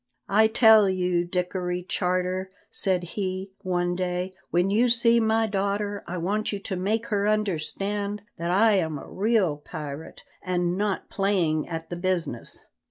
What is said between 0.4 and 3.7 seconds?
tell you, Dickory Charter," said he,